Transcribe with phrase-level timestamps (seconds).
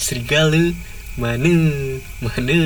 [0.00, 0.72] serigala,
[1.20, 1.52] mana,
[2.24, 2.64] mana.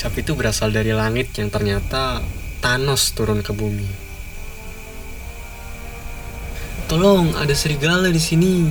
[0.00, 2.24] Ucap itu berasal dari langit yang ternyata
[2.64, 3.84] Thanos turun ke bumi.
[6.88, 8.64] Tolong, ada serigala di sini.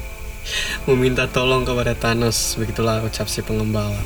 [0.88, 4.00] Meminta tolong kepada Thanos, begitulah ucap si pengembala.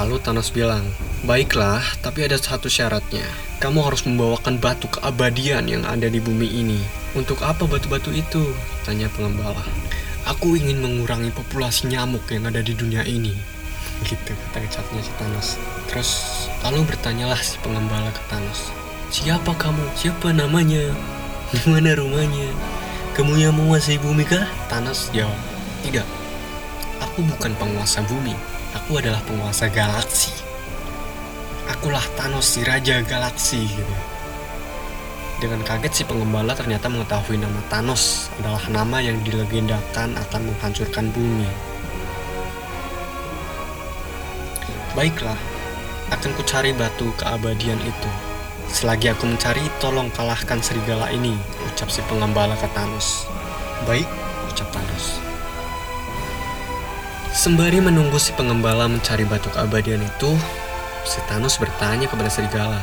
[0.00, 0.88] Lalu Thanos bilang,
[1.28, 3.28] Baiklah, tapi ada satu syaratnya.
[3.60, 6.80] Kamu harus membawakan batu keabadian yang ada di bumi ini.
[7.12, 8.56] Untuk apa batu-batu itu?
[8.88, 9.60] Tanya pengembala.
[10.32, 13.52] Aku ingin mengurangi populasi nyamuk yang ada di dunia ini.
[14.02, 15.48] Gitu kata ucapnya si Thanos.
[15.86, 16.10] Terus
[16.66, 18.74] lalu bertanyalah si pengembala ke Thanos.
[19.14, 19.84] Siapa kamu?
[19.94, 20.90] Siapa namanya?
[21.54, 22.50] Di mana rumahnya?
[23.14, 24.42] Kamu yang menguasai bumi kah?
[24.66, 25.38] Thanos jawab,
[25.86, 26.02] tidak.
[26.98, 28.34] Aku bukan penguasa bumi.
[28.74, 30.34] Aku adalah penguasa galaksi.
[31.70, 33.94] Akulah Thanos si Raja Galaksi gitu.
[35.38, 41.46] Dengan kaget si pengembala ternyata mengetahui nama Thanos adalah nama yang dilegendakan akan menghancurkan bumi.
[44.94, 45.34] Baiklah,
[46.14, 48.10] akan kucari batu keabadian itu.
[48.70, 51.34] Selagi aku mencari, tolong kalahkan serigala ini,
[51.66, 53.26] ucap si pengembala ke Thanos.
[53.90, 54.06] Baik,
[54.54, 55.18] ucap Thanos.
[57.34, 60.30] Sembari menunggu si pengembala mencari batu keabadian itu,
[61.02, 62.78] si Thanos bertanya kepada serigala.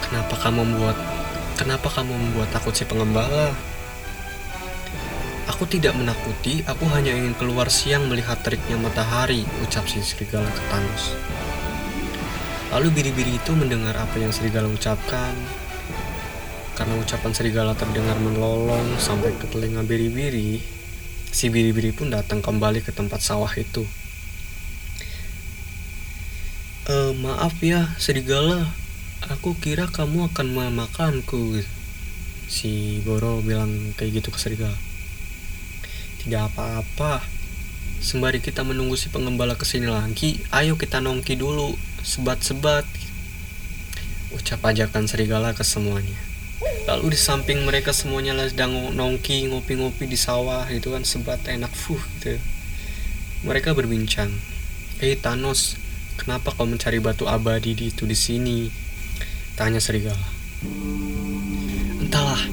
[0.00, 0.96] Kenapa kamu membuat
[1.60, 3.52] Kenapa kamu membuat takut si pengembala?
[5.48, 10.62] Aku tidak menakuti, aku hanya ingin keluar siang melihat teriknya matahari, ucap si serigala ke
[10.68, 11.16] Thanos.
[12.70, 15.32] Lalu biri-biri itu mendengar apa yang serigala ucapkan.
[16.76, 20.60] Karena ucapan serigala terdengar melolong sampai ke telinga biri-biri,
[21.28, 23.84] si biri-biri pun datang kembali ke tempat sawah itu.
[26.88, 28.70] E, maaf ya, serigala.
[29.28, 31.60] Aku kira kamu akan memakanku.
[32.48, 34.89] Si Boro bilang kayak gitu ke serigala.
[36.20, 37.24] Tidak apa-apa.
[38.00, 42.84] Sembari kita menunggu si pengembala ke sini lagi, ayo kita nongki dulu, sebat-sebat.
[44.32, 46.16] Ucap ajakan serigala ke semuanya.
[46.88, 52.00] Lalu di samping mereka semuanya sedang nongki, ngopi-ngopi di sawah, itu kan sebat enak fuh
[52.20, 52.36] gitu.
[53.44, 54.28] Mereka berbincang.
[55.00, 55.80] Hei Thanos,
[56.20, 58.68] kenapa kau mencari batu abadi di itu di sini?
[59.56, 60.28] Tanya serigala.
[62.00, 62.44] Entahlah,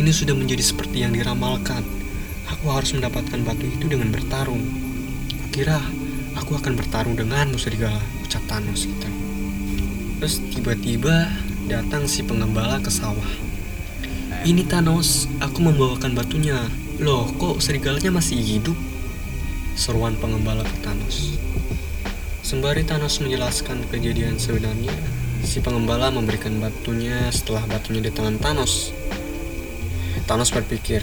[0.00, 1.95] ini sudah menjadi seperti yang diramalkan.
[2.54, 4.62] Aku harus mendapatkan batu itu dengan bertarung.
[5.50, 5.82] Kira
[6.38, 9.08] aku akan bertarung denganmu serigala, ucap Thanos gitu.
[10.20, 11.32] Terus tiba-tiba
[11.66, 13.30] datang si pengembala ke sawah.
[14.46, 16.60] Ini Thanos, aku membawakan batunya.
[17.02, 18.78] Loh, kok serigalanya masih hidup?
[19.74, 21.34] Seruan pengembala ke Thanos.
[22.46, 24.94] Sembari Thanos menjelaskan kejadian sebenarnya,
[25.42, 28.94] si pengembala memberikan batunya setelah batunya di tangan Thanos.
[30.30, 31.02] Thanos berpikir,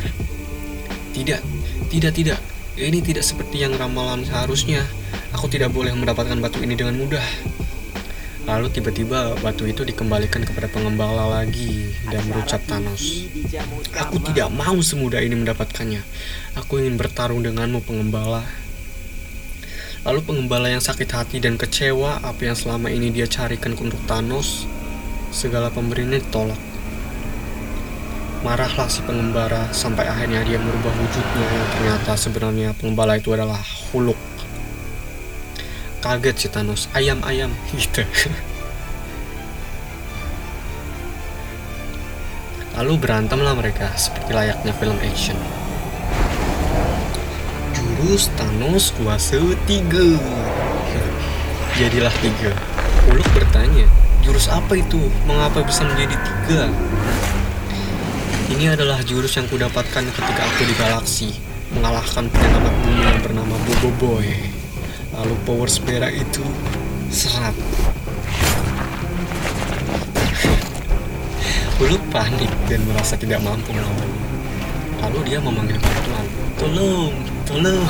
[1.13, 1.41] tidak,
[1.93, 2.39] tidak, tidak.
[2.73, 4.81] Ini tidak seperti yang ramalan seharusnya.
[5.37, 7.21] Aku tidak boleh mendapatkan batu ini dengan mudah.
[8.43, 13.29] Lalu tiba-tiba batu itu dikembalikan kepada pengembala lagi dan berucap Thanos.
[13.95, 16.01] Aku tidak mau semudah ini mendapatkannya.
[16.59, 18.43] Aku ingin bertarung denganmu pengembala.
[20.03, 24.67] Lalu pengembala yang sakit hati dan kecewa apa yang selama ini dia carikan untuk Thanos,
[25.31, 26.72] segala pemberiannya ditolak.
[28.43, 31.47] Marahlah si pengembara sampai akhirnya dia merubah wujudnya.
[31.47, 33.63] Yang ternyata sebenarnya pengembala itu adalah
[33.95, 34.19] Huluk.
[36.03, 38.03] Kaget si Thanos ayam-ayam gitu.
[42.75, 45.39] Lalu berantemlah mereka seperti layaknya film action.
[47.71, 50.19] Jurus Thanos kuasa tiga.
[51.79, 52.51] Jadilah tiga.
[53.07, 53.87] Uluk bertanya
[54.19, 54.99] jurus apa itu?
[55.23, 56.67] Mengapa bisa menjadi tiga
[58.51, 61.29] ini adalah jurus yang kudapatkan ketika aku di galaksi
[61.71, 64.27] mengalahkan penyelamat bumi yang bernama Bobo Boy.
[65.13, 66.43] Lalu power sepeda itu
[67.13, 67.55] serat.
[71.79, 74.33] Hulu panik dan merasa tidak mampu melawannya
[75.03, 76.25] lalu dia memanggil bantuan
[76.55, 77.13] tolong
[77.43, 77.83] tolong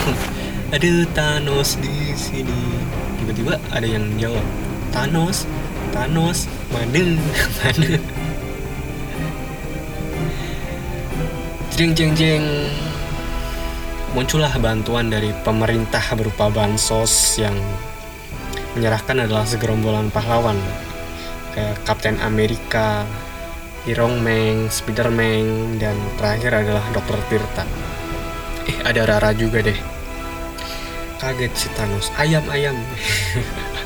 [0.73, 2.73] ada Thanos di sini.
[3.21, 4.41] Tiba-tiba ada yang jawab
[4.89, 5.45] Thanos
[5.93, 7.13] Thanos mana?
[7.61, 8.22] Mana
[11.73, 12.45] jeng jeng jeng
[14.13, 17.57] muncullah bantuan dari pemerintah berupa bansos yang
[18.77, 20.53] menyerahkan adalah segerombolan pahlawan
[21.57, 23.09] kayak Kapten Amerika,
[23.89, 27.17] Iron Man, Spider-Man, dan terakhir adalah Dr.
[27.25, 27.65] Tirta.
[28.69, 29.77] Eh, ada Rara juga deh.
[31.17, 32.77] Kaget si Thanos, ayam-ayam.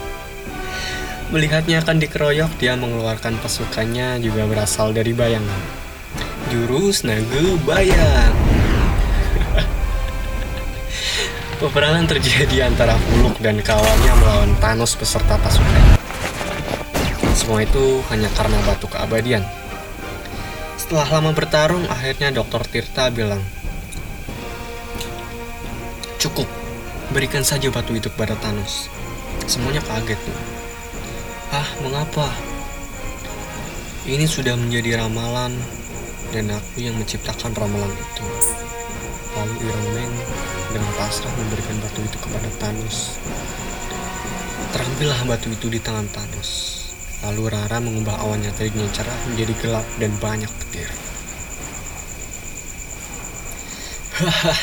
[1.31, 5.86] Melihatnya akan dikeroyok, dia mengeluarkan pasukannya juga berasal dari bayangan.
[6.47, 8.35] Jurus Naga Bayang.
[11.59, 15.99] Peperangan terjadi antara Huluk dan kawannya melawan Thanos beserta pasukan.
[17.35, 19.43] Semua itu hanya karena batu keabadian.
[20.79, 22.63] Setelah lama bertarung, akhirnya Dr.
[22.63, 23.43] Tirta bilang,
[26.15, 26.47] Cukup,
[27.11, 28.87] berikan saja batu itu kepada Thanos.
[29.51, 30.39] Semuanya kaget tuh.
[31.51, 32.31] Ah, mengapa?
[34.07, 35.59] Ini sudah menjadi ramalan
[36.35, 38.25] dan aku yang menciptakan ramalan itu.
[39.37, 40.11] Lalu Iron Man
[40.73, 43.21] dengan pasrah memberikan batu itu kepada Thanos.
[44.75, 46.49] Terambillah batu itu di tangan Thanos.
[47.25, 50.89] Lalu Rara mengubah awan yang tadinya cerah menjadi gelap dan banyak petir.
[54.17, 54.53] Haha,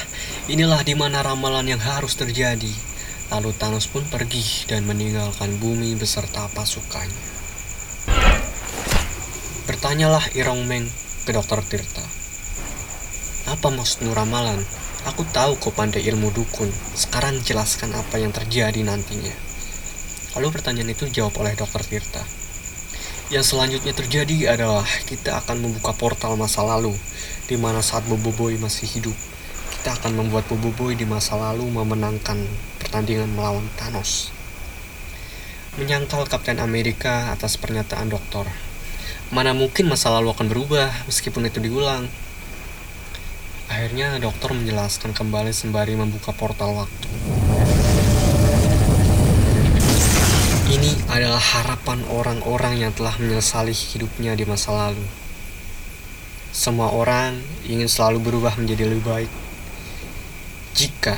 [0.51, 2.71] inilah di mana ramalan yang harus terjadi.
[3.31, 7.33] Lalu Thanos pun pergi dan meninggalkan bumi beserta pasukannya.
[9.65, 12.05] Bertanyalah Irong Meng ke Dokter Tirta.
[13.49, 14.61] Apa maksud ramalan?
[15.09, 16.69] Aku tahu kau pandai ilmu dukun.
[16.93, 19.33] Sekarang jelaskan apa yang terjadi nantinya.
[20.37, 21.81] Lalu pertanyaan itu dijawab oleh Dr.
[21.81, 22.21] Tirta.
[23.33, 26.93] Yang selanjutnya terjadi adalah kita akan membuka portal masa lalu,
[27.49, 29.17] di mana saat Bobo Boy masih hidup,
[29.81, 32.37] kita akan membuat Bobo Boy di masa lalu memenangkan
[32.85, 34.29] pertandingan melawan Thanos.
[35.81, 38.45] Menyangkal Kapten Amerika atas pernyataan dokter.
[39.33, 42.05] Mana mungkin masa lalu akan berubah meskipun itu diulang.
[43.73, 47.09] Akhirnya dokter menjelaskan kembali sembari membuka portal waktu.
[50.69, 55.07] Ini adalah harapan orang-orang yang telah menyesali hidupnya di masa lalu.
[56.53, 59.33] Semua orang ingin selalu berubah menjadi lebih baik.
[60.75, 61.17] Jika,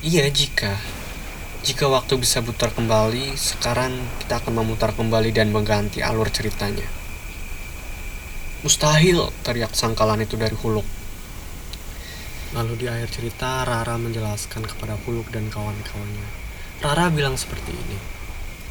[0.00, 0.78] iya jika,
[1.60, 3.92] jika waktu bisa putar kembali, sekarang
[4.24, 6.99] kita akan memutar kembali dan mengganti alur ceritanya.
[8.60, 10.84] Mustahil, teriak sangkalan itu dari Huluk.
[12.52, 16.28] Lalu di akhir cerita, Rara menjelaskan kepada Huluk dan kawan-kawannya.
[16.84, 17.96] Rara bilang seperti ini.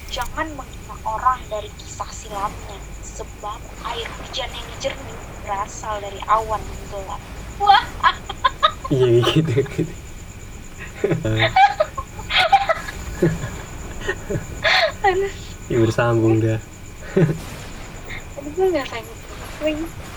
[0.10, 6.84] Jangan menghina orang dari kisah silamnya, sebab air hujan yang jernih berasal dari awan yang
[6.91, 7.22] gelap.
[7.58, 7.86] Wah,
[8.89, 9.93] Iya gitu gitu.
[15.00, 15.31] aduh,
[15.69, 16.58] Ya bersambung dah.
[18.34, 19.18] aduh gue nggak pengen.
[19.60, 20.09] please.